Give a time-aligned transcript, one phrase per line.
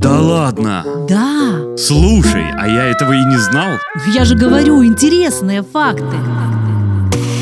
[0.00, 0.84] Да ладно.
[1.08, 3.70] Да, Слушай, а я этого и не знал.
[4.14, 6.16] я же говорю, интересные факты.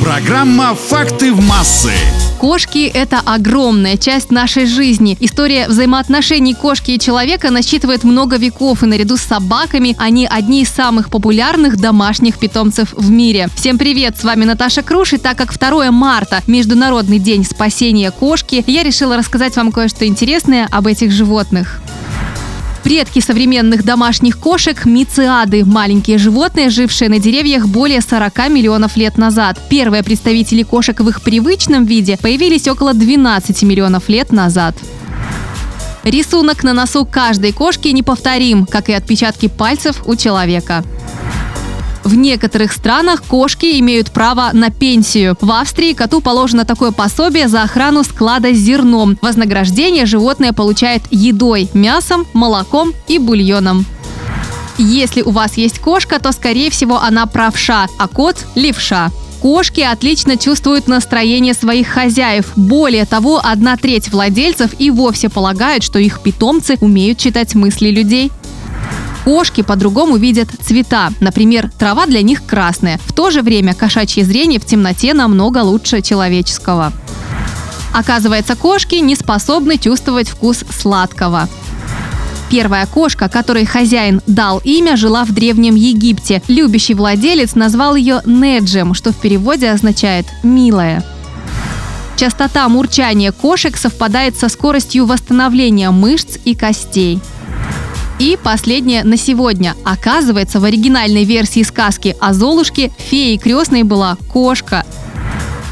[0.03, 1.93] Программа «Факты в массы».
[2.41, 5.19] Кошки– это огромная часть нашей жизни.
[5.21, 10.71] История взаимоотношений кошки и человека насчитывает много веков, и наряду с собаками они одни из
[10.71, 13.51] самых популярных домашних питомцев в мире.
[13.55, 18.65] Всем привет, с вами Наташа Круш, и так как 2 марта– Международный день спасения кошки,
[18.67, 21.83] я решила рассказать вам кое-что интересное об этих животных.
[22.87, 29.59] Предки современных домашних кошек– мициады, маленькие животные, жившие на деревьях более 40 миллионов лет назад.
[29.69, 34.77] Первые представители кошек в их привычном виде появились около 12 миллионов лет назад.
[36.05, 40.85] Рисунок на носу каждой кошки неповторим, как и отпечатки пальцев у человека.
[42.07, 45.37] В некоторых странах кошки имеют право на пенсию.
[45.41, 49.19] В Австрии коту положено такое пособие за охрану склада с зерном.
[49.23, 53.85] Вознаграждение животное получает едой, мясом, молоком и бульоном.
[54.79, 59.11] Если у вас есть кошка, то, скорее всего, она правша, а кот– левша.
[59.43, 62.53] Кошки отлично чувствуют настроение своих хозяев.
[62.55, 68.31] Более того, одна треть владельцев и вовсе полагают, что их питомцы умеют читать мысли людей.
[69.27, 71.11] Кошки по-другому видят цвета.
[71.19, 73.01] Например, трава для них красная.
[73.07, 76.93] В то же время кошачье зрение в темноте намного лучше человеческого.
[77.93, 81.49] Оказывается, кошки не способны чувствовать вкус сладкого.
[82.51, 86.41] Первая кошка, которой хозяин дал имя, жила в Древнем Египте.
[86.47, 91.05] Любящий владелец назвал ее Неджем, что в переводе означает «милая».
[92.15, 97.21] Частота мурчания кошек совпадает со скоростью восстановления мышц и костей.
[98.19, 99.75] И последнее на сегодня.
[99.85, 104.85] Оказывается, в оригинальной версии сказки о Золушке феей крестной была кошка.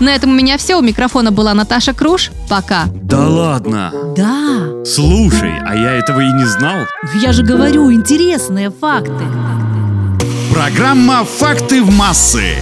[0.00, 0.76] На этом у меня все.
[0.76, 2.30] У микрофона была Наташа Круш.
[2.48, 2.84] Пока.
[2.86, 3.92] Да ладно.
[4.16, 6.80] Да, Слушай, а я этого и не знал.
[7.22, 9.24] я же говорю, интересные факты.
[10.52, 12.56] Программа «Факты в массы».